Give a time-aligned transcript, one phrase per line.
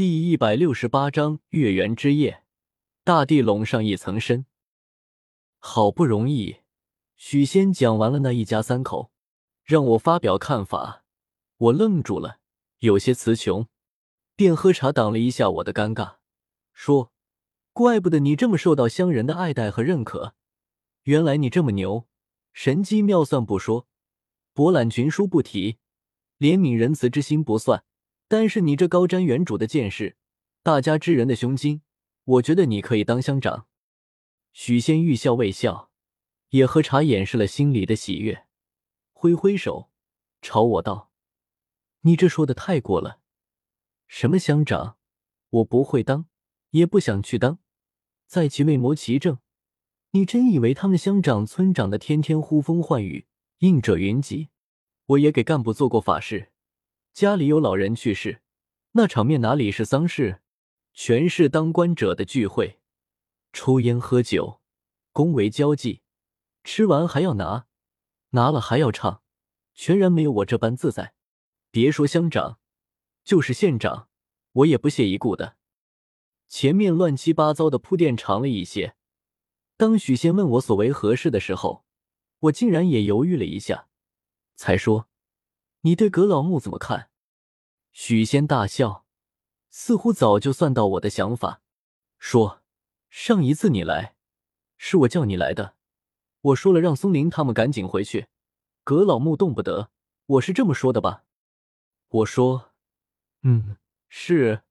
[0.00, 2.42] 第一百六十八章月圆之夜，
[3.04, 4.46] 大地笼上一层深。
[5.58, 6.60] 好不容易，
[7.16, 9.12] 许仙讲完了那一家三口，
[9.62, 11.04] 让我发表看法，
[11.58, 12.38] 我愣住了，
[12.78, 13.68] 有些词穷，
[14.34, 16.14] 便喝茶挡了一下我的尴尬，
[16.72, 17.12] 说
[17.74, 20.32] ：“怪不得你这么受到乡人的爱戴和认可，
[21.02, 22.06] 原来你这么牛，
[22.54, 23.86] 神机妙算不说，
[24.54, 25.76] 博览群书不提，
[26.38, 27.84] 怜悯仁慈之心不算。”
[28.30, 30.14] 但是你这高瞻远瞩的见识，
[30.62, 31.82] 大家之人的胸襟，
[32.22, 33.66] 我觉得你可以当乡长。
[34.52, 35.90] 许仙欲笑未笑，
[36.50, 38.46] 也喝茶掩饰了心里的喜悦，
[39.12, 39.90] 挥挥手
[40.40, 41.10] 朝我道
[42.02, 43.18] ：“你这说的太过了，
[44.06, 44.96] 什么乡长，
[45.48, 46.26] 我不会当，
[46.70, 47.58] 也不想去当。
[48.28, 49.40] 在其位谋其政，
[50.12, 53.26] 你真以为他们乡长村长的天天呼风唤雨，
[53.58, 54.50] 应者云集？
[55.06, 56.49] 我也给干部做过法事。”
[57.12, 58.40] 家里有老人去世，
[58.92, 60.40] 那场面哪里是丧事，
[60.94, 62.80] 全是当官者的聚会，
[63.52, 64.60] 抽烟喝酒，
[65.12, 66.02] 恭维交际，
[66.62, 67.66] 吃完还要拿，
[68.30, 69.22] 拿了还要唱，
[69.74, 71.14] 全然没有我这般自在。
[71.70, 72.58] 别说乡长，
[73.24, 74.08] 就是县长，
[74.52, 75.56] 我也不屑一顾的。
[76.48, 78.94] 前面乱七八糟的铺垫长了一些，
[79.76, 81.84] 当许仙问我所为何事的时候，
[82.38, 83.88] 我竟然也犹豫了一下，
[84.54, 85.09] 才说。
[85.82, 87.10] 你对葛老木怎么看？
[87.92, 89.06] 许仙大笑，
[89.70, 91.62] 似乎早就算到我的想法，
[92.18, 92.62] 说
[93.08, 94.14] ：“上一次你来，
[94.76, 95.76] 是我叫你来的。
[96.42, 98.28] 我说了让松林他们赶紧回去，
[98.84, 99.90] 葛老木动不得。
[100.26, 101.24] 我是这么说的吧？”
[102.08, 102.72] 我说
[103.42, 104.62] ：“嗯，是。”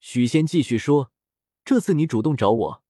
[0.00, 1.12] 许仙继续说
[1.62, 2.82] ：“这次你主动找我，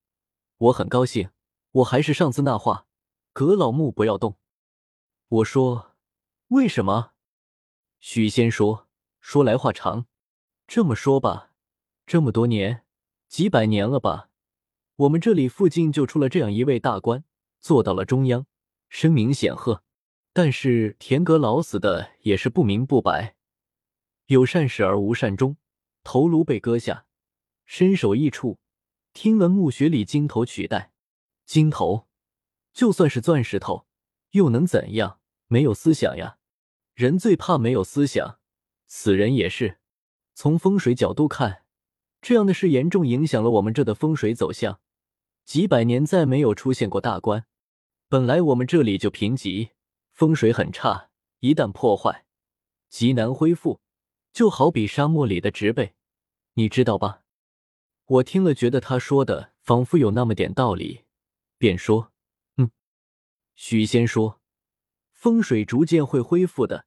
[0.59, 1.31] 我很高兴。
[1.73, 2.87] 我还是上次那话，
[3.33, 4.39] 葛老木不要动。”
[5.29, 5.97] 我说
[6.49, 7.12] ：“为什么？”
[8.05, 8.89] 许仙说
[9.23, 10.07] ：“说来话长，
[10.67, 11.53] 这么说吧，
[12.05, 12.85] 这么多年，
[13.29, 14.29] 几百年了吧，
[14.97, 17.23] 我们这里附近就出了这样一位大官，
[17.61, 18.45] 做到了中央，
[18.89, 19.85] 声名显赫。
[20.33, 23.37] 但是田阁老死的也是不明不白，
[24.27, 25.57] 有善始而无善终，
[26.03, 27.07] 头颅被割下，
[27.65, 28.59] 身首异处。
[29.13, 30.93] 听闻墓穴里金头取代，
[31.47, 32.09] 金头
[32.73, 33.87] 就算是钻石头，
[34.33, 35.21] 又能怎样？
[35.47, 36.39] 没有思想呀。”
[36.95, 38.39] 人最怕没有思想，
[38.87, 39.79] 死人也是。
[40.35, 41.65] 从风水角度看，
[42.21, 44.81] 这样的事严重影响了我们这的风水走向。
[45.45, 47.47] 几百年再没有出现过大官，
[48.09, 49.71] 本来我们这里就贫瘠，
[50.13, 51.11] 风水很差，
[51.41, 52.27] 一旦破坏，
[52.89, 53.81] 极难恢复。
[54.33, 55.95] 就好比沙漠里的植被，
[56.55, 57.23] 你知道吧？
[58.07, 61.05] 我听了，觉得他说的仿佛有那么点道理，
[61.59, 62.13] 便说
[62.57, 62.71] ：“嗯。”
[63.57, 64.42] 许仙说。
[65.23, 66.85] 风水逐渐会恢复的，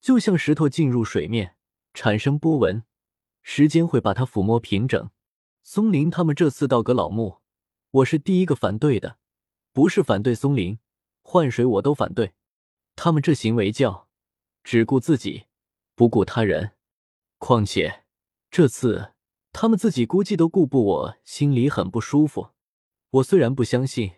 [0.00, 1.54] 就像石头进入水面
[1.92, 2.82] 产生波纹，
[3.44, 5.10] 时间会把它抚摸平整。
[5.62, 7.38] 松林他们这次到阁老墓，
[7.92, 9.18] 我是第一个反对的，
[9.72, 10.80] 不是反对松林，
[11.22, 12.32] 换谁我都反对。
[12.96, 14.08] 他们这行为叫
[14.64, 15.44] 只顾自己，
[15.94, 16.72] 不顾他人。
[17.38, 18.02] 况且
[18.50, 19.12] 这次
[19.52, 22.48] 他们自己估计都顾不，我心里很不舒服。
[23.10, 24.14] 我虽然不相信，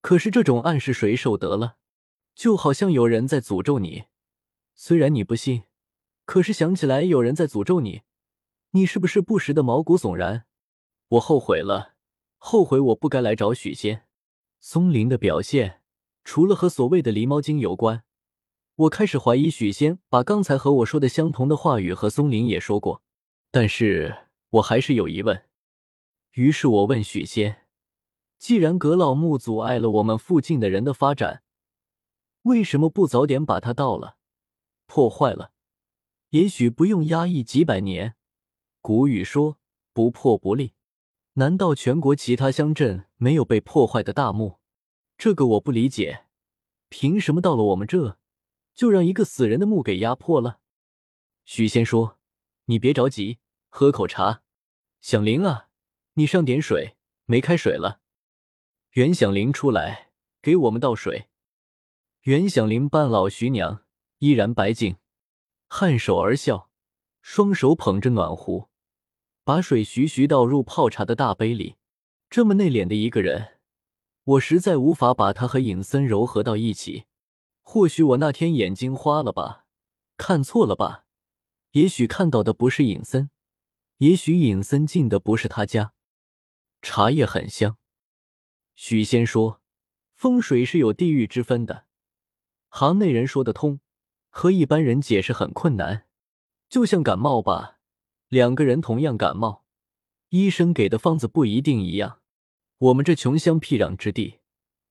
[0.00, 1.76] 可是这种暗示谁受得了？
[2.34, 4.04] 就好像有人在诅咒你，
[4.74, 5.64] 虽然你不信，
[6.24, 8.02] 可是想起来有人在诅咒你，
[8.70, 10.46] 你是不是不时的毛骨悚然？
[11.08, 11.94] 我后悔了，
[12.38, 14.06] 后悔我不该来找许仙。
[14.60, 15.82] 松林的表现，
[16.24, 18.04] 除了和所谓的狸猫精有关，
[18.76, 23.02] 我开始怀疑许仙把刚才和我说的相同的话语和松林也说过，
[23.50, 25.44] 但是我还是有疑问。
[26.32, 27.66] 于是我问许仙：
[28.38, 31.41] 既然葛老木阻碍了我们附近的人的发展，
[32.42, 34.16] 为什么不早点把它倒了、
[34.86, 35.52] 破坏了？
[36.30, 38.16] 也许不用压抑几百年。
[38.80, 39.58] 古语说
[39.92, 40.74] “不破不立”，
[41.34, 44.58] 难道全国其他乡镇没有被破坏的大墓？
[45.16, 46.26] 这个我不理解。
[46.88, 48.18] 凭什么到了我们这，
[48.74, 50.58] 就让一个死人的墓给压破了？
[51.44, 52.18] 许仙说
[52.66, 53.38] ：“你别着急，
[53.68, 54.42] 喝口茶。
[55.00, 55.68] 响铃啊，
[56.14, 56.96] 你上点水，
[57.26, 58.00] 没开水了。”
[58.92, 60.10] 袁响铃出来
[60.42, 61.28] 给我们倒水。
[62.22, 63.82] 袁响铃半老徐娘，
[64.18, 64.96] 依然白净，
[65.68, 66.70] 颔首而笑，
[67.20, 68.68] 双手捧着暖壶，
[69.42, 71.74] 把水徐徐倒入泡茶的大杯里。
[72.30, 73.58] 这么内敛的一个人，
[74.22, 77.06] 我实在无法把他和尹森糅合到一起。
[77.60, 79.64] 或许我那天眼睛花了吧，
[80.16, 81.06] 看错了吧？
[81.72, 83.30] 也许看到的不是尹森，
[83.96, 85.92] 也许尹森进的不是他家。
[86.82, 87.78] 茶叶很香。
[88.76, 89.60] 许仙说
[90.14, 91.86] ：“风水是有地域之分的。”
[92.74, 93.80] 行内人说得通，
[94.30, 96.06] 和一般人解释很困难。
[96.70, 97.78] 就像感冒吧，
[98.28, 99.66] 两个人同样感冒，
[100.30, 102.20] 医生给的方子不一定一样。
[102.78, 104.40] 我们这穷乡僻壤之地，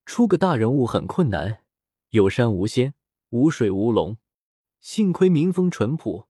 [0.06, 1.64] 出个大人物很困难。
[2.10, 2.94] 有山无仙，
[3.30, 4.16] 无水无龙。
[4.78, 6.28] 幸亏民风淳朴，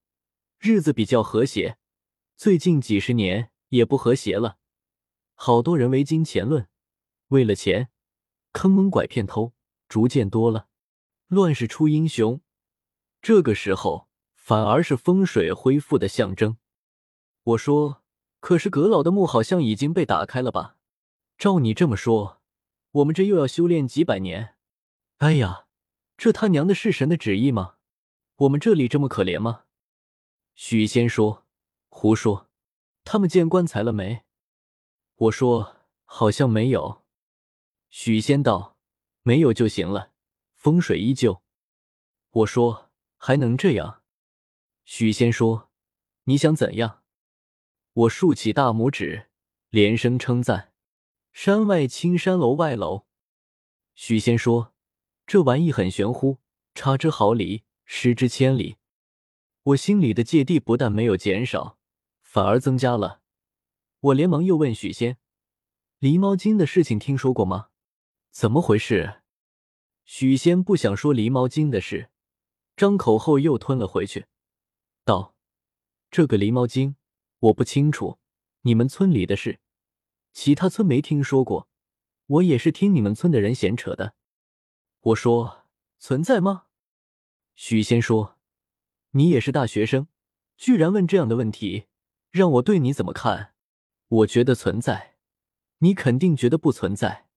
[0.59, 1.77] 日子比较和谐。
[2.35, 4.57] 最近几十年也不和谐了，
[5.35, 6.67] 好多人为金钱论，
[7.29, 7.91] 为了钱，
[8.53, 9.53] 坑蒙拐骗偷，
[9.87, 10.69] 逐渐多了。
[11.33, 12.43] 乱世出英雄，
[13.23, 16.59] 这个时候反而是风水恢复的象征。
[17.43, 18.03] 我说，
[18.39, 20.77] 可是阁老的墓好像已经被打开了吧？
[21.39, 22.43] 照你这么说，
[22.91, 24.57] 我们这又要修炼几百年？
[25.21, 25.65] 哎呀，
[26.19, 27.77] 这他娘的是神的旨意吗？
[28.37, 29.63] 我们这里这么可怜吗？
[30.55, 31.47] 许仙说
[31.89, 32.51] ：“胡说，
[33.05, 34.25] 他们见棺材了没？”
[35.17, 37.05] 我说：“好像没有。”
[37.89, 38.77] 许仙道
[39.25, 40.12] ：“没有就行了，
[40.63, 41.43] 风水依旧。”
[42.31, 44.03] 我说：“还能这样？”
[44.87, 45.69] 许仙说
[46.25, 47.03] ：“你想怎样？”
[47.93, 49.29] 我竖起大拇指，
[49.71, 50.73] 连声称赞。
[51.33, 53.07] 山外青山楼外楼，
[53.97, 54.73] 许仙说
[55.27, 56.39] ：“这玩意很玄乎，
[56.75, 58.77] 差之毫厘，失之千里。”
[59.65, 61.77] 我心里的芥蒂不但没有减少，
[62.21, 63.21] 反而增加了。
[63.99, 65.19] 我连忙又问许仙
[65.99, 67.71] ：“狸猫精的事情听说过吗？
[68.31, 69.22] 怎么回事？”
[70.05, 72.11] 许仙不想说狸猫精的事，
[72.77, 74.27] 张口后又吞了回去，
[75.05, 75.35] 道
[76.11, 76.97] ：“这个狸猫精
[77.39, 78.19] 我不清楚，
[78.63, 79.61] 你们村里的事。”
[80.35, 81.69] 其他村没听说过，
[82.27, 84.15] 我也是听你们村的人闲扯的。
[85.01, 85.67] 我说
[85.99, 86.65] 存在吗？
[87.55, 88.39] 许仙说
[89.13, 90.09] ：“你也是大学生，
[90.57, 91.87] 居然问这样的问题，
[92.31, 93.55] 让我对你怎么看？
[94.09, 95.17] 我觉得存在，
[95.79, 97.29] 你肯定觉得不存在，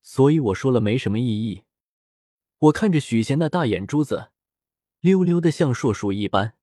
[0.00, 1.64] 所以我说了没什么意义。”
[2.58, 4.30] 我看着许仙那大眼珠子，
[5.00, 6.54] 溜溜的像硕鼠一般。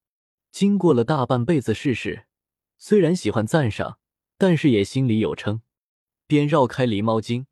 [0.51, 2.25] 经过了大半辈子世事，
[2.77, 4.00] 虽然喜欢赞赏，
[4.38, 5.62] 但是也心里有称。
[6.27, 7.47] 便绕开狸猫精，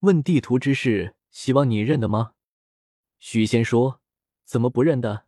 [0.00, 2.32] 问地图之事，希望你认得吗？
[3.18, 4.00] 许仙说
[4.46, 5.26] ：“怎么不认得？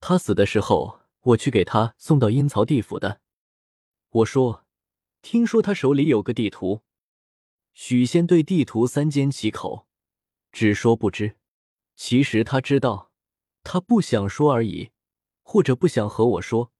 [0.00, 3.20] 他死的时候，我去给他送到阴曹地府的。”
[4.10, 4.66] 我说
[5.22, 6.82] ：“听说他手里有个地图。”
[7.72, 9.86] 许仙对地图三缄其口，
[10.52, 11.36] 只说不知。
[11.96, 13.10] 其实他知道，
[13.64, 14.90] 他不想说而已，
[15.42, 16.70] 或者不想和我说，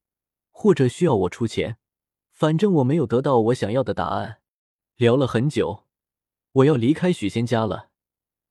[0.50, 1.78] 或者需要我出钱。
[2.30, 4.42] 反正我没有得到我想要的答案。
[4.96, 5.86] 聊了很久，
[6.52, 7.90] 我要离开许仙家了。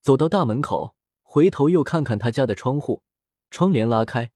[0.02, 3.04] 走到大门口，回头又看看他家的窗户，
[3.52, 4.32] 窗帘拉开，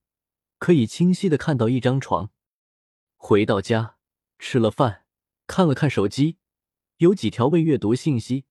[0.59, 2.29] 可以清晰的看到一张床。
[3.17, 3.97] 回到家，
[4.37, 5.05] 吃了饭，
[5.47, 6.37] 看了看手机，
[6.97, 8.45] 有几条未阅读信息，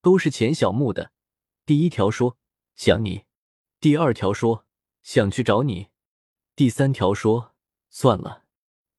[0.00, 1.12] 都是钱小木的。
[1.66, 2.38] 第一条说
[2.78, 3.24] 想你，
[3.80, 4.64] 第二条说
[5.02, 5.88] 想去找你，
[6.54, 7.52] 第三条说
[7.90, 8.44] 算了，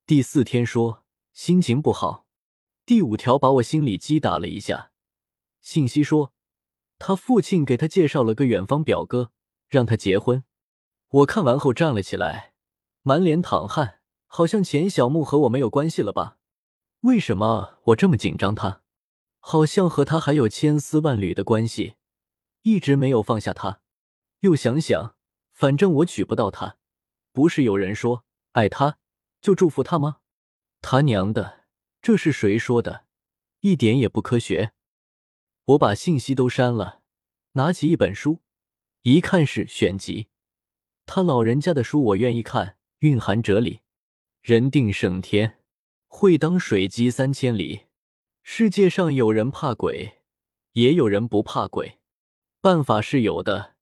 [0.05, 2.27] 第四天说心情不好。
[2.85, 4.91] 第五条把我心里击打了一下，
[5.61, 6.33] 信息说
[6.97, 9.31] 他父亲给他介绍了个远方表哥，
[9.69, 10.43] 让他结婚。
[11.07, 12.53] 我看完后站了起来，
[13.03, 16.37] 满脸淌汗，好像钱小木和我没有关系了吧？
[16.99, 18.53] 为什么我这么紧张？
[18.53, 18.81] 他
[19.39, 21.95] 好像和他还有千丝万缕的关系，
[22.61, 23.81] 一直没有放下他。
[24.41, 25.15] 又想想，
[25.51, 26.77] 反正我娶不到她，
[27.33, 28.97] 不是有人说爱他
[29.41, 30.19] 就祝福他吗？
[30.81, 31.65] 他娘的！
[32.01, 33.05] 这是谁说的？
[33.59, 34.71] 一点也不科学。
[35.65, 37.01] 我把信息都删了，
[37.51, 38.39] 拿起一本书，
[39.01, 40.27] 一看是选集。
[41.05, 43.81] 他老人家的书我愿意看，蕴含哲理。
[44.41, 45.59] 人定胜天，
[46.07, 47.87] 会当水击三千里。
[48.41, 50.21] 世界上有人怕鬼，
[50.71, 51.98] 也有人不怕鬼。
[52.61, 53.75] 办法是有的，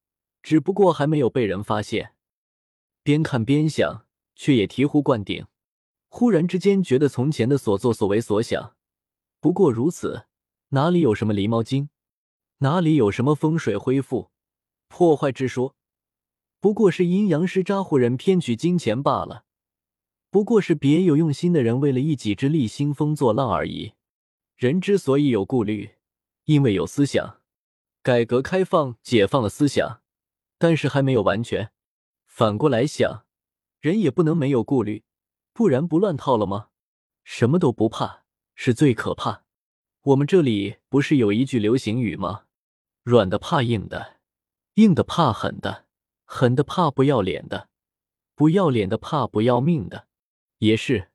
[0.44, 2.14] 只不过还没有被人发现。
[3.02, 4.06] 边看边想，
[4.36, 5.48] 却也醍醐灌顶。
[6.10, 8.76] 忽然之间，觉得从前的所作所为所想
[9.40, 10.26] 不过如此，
[10.70, 11.90] 哪里有什么狸猫精，
[12.60, 14.30] 哪里有什么风水恢复、
[14.88, 15.76] 破坏之说？
[16.60, 19.46] 不过是阴阳师扎户人骗取金钱罢了，
[20.30, 23.94] 不过是别有用心的人为了一己之利兴风作浪而已。
[24.56, 25.96] 人之所以有顾虑，
[26.46, 27.37] 因为有思想。
[28.08, 30.02] 改革开放解放了思想，
[30.58, 31.74] 但是还没有完全。
[32.26, 33.26] 反过来想，
[33.82, 35.04] 人也不能没有顾虑。
[35.52, 36.70] 不然不乱套了吗？
[37.26, 38.24] 什么都不怕
[38.56, 39.44] 是最可怕。
[40.04, 42.46] 我们这里不是有一句流行语吗？
[43.04, 44.20] 软的怕硬的，
[44.76, 45.88] 硬的怕狠的，
[46.24, 47.68] 狠的怕不要脸的，
[48.36, 50.08] 不要脸的怕不要命的。
[50.60, 51.10] 也是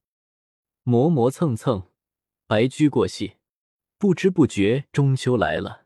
[0.82, 1.88] 磨磨蹭蹭，
[2.46, 3.38] 白驹过隙，
[3.96, 5.81] 不知不觉中秋来了。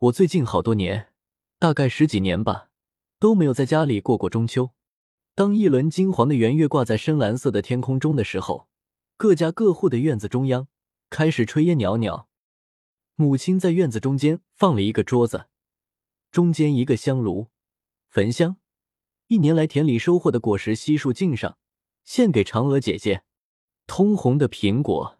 [0.00, 1.12] 我最近好多年，
[1.58, 2.70] 大概十几年吧，
[3.18, 4.70] 都没有在家里过过中秋。
[5.34, 8.66] 当一轮金黄的圆月挂在深蓝色的天空中的时候，
[9.18, 10.68] 各家各户的院子中央
[11.10, 12.26] 开始炊烟袅袅。
[13.14, 15.48] 母亲在院子中间放了一个桌子，
[16.30, 17.48] 中间一个香炉，
[18.08, 18.56] 焚香。
[19.26, 21.58] 一年来田里收获的果实悉数敬上，
[22.04, 23.24] 献给嫦娥姐姐。
[23.86, 25.18] 通红的苹果，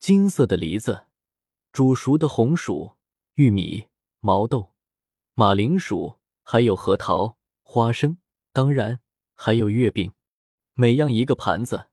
[0.00, 1.06] 金色的梨子，
[1.70, 2.96] 煮熟的红薯、
[3.34, 3.86] 玉米、
[4.20, 4.74] 毛豆、
[5.34, 8.18] 马铃薯，还有核桃、花生，
[8.52, 9.00] 当然
[9.34, 10.12] 还有月饼。
[10.74, 11.88] 每样一个盘子，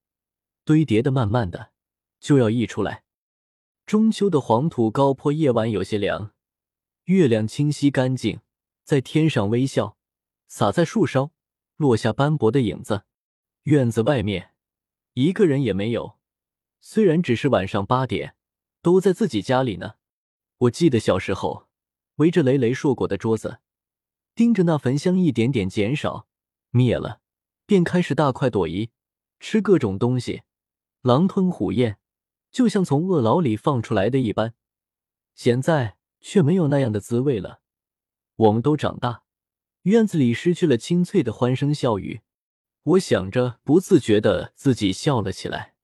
[0.66, 1.72] 堆叠的慢慢的
[2.20, 3.06] 就要溢出来。
[3.86, 6.34] 中秋的黄土高坡，夜晚有些凉，
[7.06, 8.42] 月亮清晰干净，
[8.84, 9.98] 在天上微笑，
[10.48, 11.32] 洒在树梢，
[11.78, 13.04] 落下斑驳的影子。
[13.64, 14.54] 院子外面。
[15.14, 16.20] 一个人也没有，
[16.80, 18.36] 虽然只是晚上八点，
[18.82, 19.96] 都在自己家里呢。
[20.58, 21.67] 我记得小时候，
[22.18, 23.60] 围着累累硕果的桌子，
[24.36, 26.28] 盯着那焚香一点点减少、
[26.70, 27.22] 灭了，
[27.66, 28.90] 便开始大快朵颐，
[29.40, 30.44] 吃各种东西，
[31.02, 31.98] 狼吞虎咽，
[32.52, 34.54] 就像从饿牢里放出来的一般。
[35.36, 37.62] 现在却没有那样的滋味了。
[38.36, 39.24] 我们都长大，
[39.84, 42.22] 院子里失去了清脆的欢声笑语。
[42.84, 45.76] 我想着，不自觉的自己笑了起来。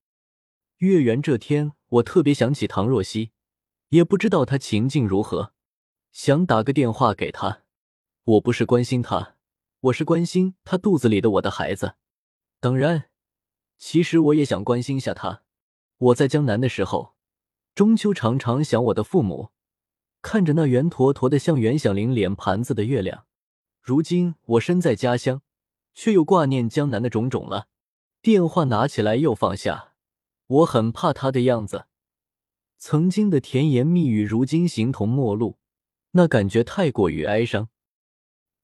[0.78, 3.32] 月圆这天，我特别想起唐若曦，
[3.90, 5.54] 也不知道她情境如何，
[6.14, 7.64] 想打个电话给他。
[8.24, 9.36] 我不是关心他，
[9.82, 11.96] 我是关心他肚子里的我的孩子。
[12.62, 13.10] 当然，
[13.78, 15.42] 其实我也想关心下他。
[15.98, 17.16] 我在江南的时候，
[17.76, 19.50] 中秋常常想我的父母，
[20.22, 23.26] 看着那圆坨坨的像袁小玲脸盘子的月亮。
[23.82, 25.42] 如今我身在家乡。
[25.96, 27.68] 却又挂念江南的种种了。
[28.20, 29.94] 电话拿起来又放下，
[30.48, 31.86] 我很怕他的样子。
[32.80, 35.60] 曾经的甜言蜜语，如今形同陌路，
[36.16, 37.70] 那感觉太过于哀伤。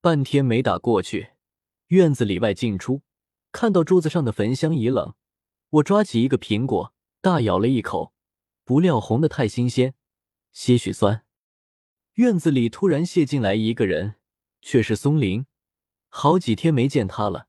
[0.01, 1.31] 半天没打过去，
[1.87, 3.01] 院子里外进出，
[3.51, 5.13] 看到桌子上的焚香已冷。
[5.71, 8.13] 我抓起一个苹果，大咬了一口，
[8.63, 9.95] 不料红的太新鲜，
[10.51, 11.25] 些许酸。
[12.13, 14.15] 院子里突然泄进来一个人，
[14.61, 15.45] 却是松林。
[16.07, 17.47] 好几天没见他了。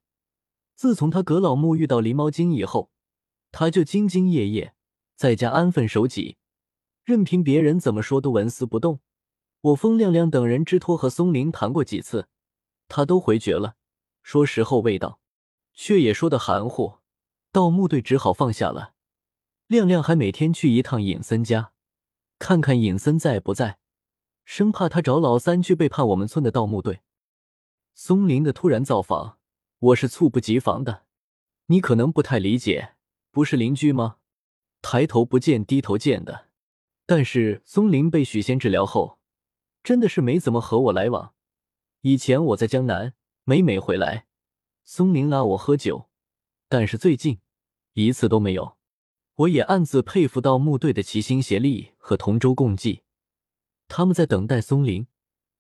[0.75, 2.91] 自从他隔老木遇到狸猫精以后，
[3.53, 4.75] 他就兢兢业业，
[5.15, 6.39] 在家安分守己，
[7.05, 9.01] 任凭别人怎么说都纹丝不动。
[9.63, 12.29] 我风亮亮等人之托和松林谈过几次，
[12.89, 13.77] 他都回绝了，
[14.23, 15.21] 说时候未到，
[15.75, 16.99] 却也说的含糊。
[17.53, 18.95] 盗墓队只好放下了。
[19.67, 21.73] 亮亮还每天去一趟尹森家，
[22.39, 23.79] 看看尹森在不在，
[24.45, 27.01] 生怕他找老三去背叛我们村的盗墓队。
[27.95, 29.39] 松林的突然造访，
[29.79, 31.05] 我是猝不及防的。
[31.67, 32.95] 你可能不太理解，
[33.31, 34.17] 不是邻居吗？
[34.83, 36.49] 抬头不见低头见的。
[37.07, 39.20] 但是松林被许仙治疗后，
[39.83, 41.35] 真的是没怎么和我来往。
[42.03, 44.27] 以前我在江南，每每回来，
[44.85, 46.09] 松林拉我喝酒，
[46.69, 47.41] 但是最近
[47.93, 48.77] 一次都没有。
[49.37, 53.05] 我也暗自佩服盗墓队的齐心协力和同舟共济，
[53.89, 55.07] 他们在等待松林，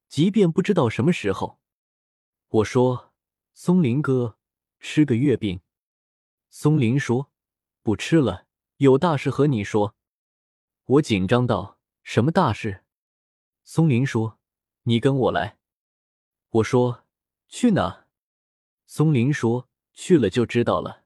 [0.09, 1.59] 即便不知道什么时候。
[2.49, 3.13] 我说
[3.55, 4.37] ：“松林哥，
[4.81, 5.61] 吃个月饼。”
[6.51, 7.31] 松林说
[7.83, 8.47] ：“不吃了，
[8.77, 9.95] 有大事和你说。”
[10.85, 12.85] 我紧张道：“什么大事？”
[13.73, 14.37] 松林说
[14.83, 15.57] ：“你跟我来。”
[16.59, 17.05] 我说
[17.47, 18.07] ：“去哪？”
[18.85, 21.00] 松林说：“去了就知道了。”